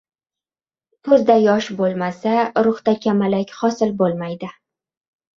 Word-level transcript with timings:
•Ko‘zda 1.09 1.33
yosh 1.41 1.67
bo‘lmasa, 1.81 2.31
ruhda 2.67 2.93
kamalak 3.03 3.53
hosil 3.59 3.93
bo‘lmaydi. 4.01 4.49